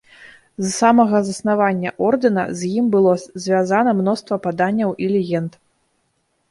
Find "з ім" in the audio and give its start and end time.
2.63-2.85